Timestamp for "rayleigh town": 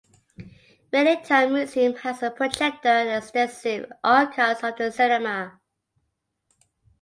0.91-1.53